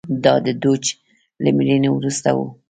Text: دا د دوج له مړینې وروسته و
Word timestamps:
دا 0.23 0.33
د 0.45 0.47
دوج 0.63 0.83
له 1.43 1.49
مړینې 1.57 1.89
وروسته 1.93 2.29
و 2.35 2.39